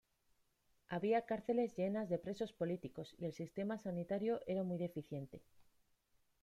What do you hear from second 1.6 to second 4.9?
llenas de presos políticos y el sistema sanitario era muy